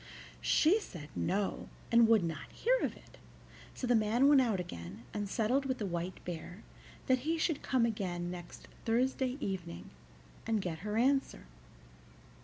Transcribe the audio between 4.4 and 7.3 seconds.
out again, and settled with the White Bear that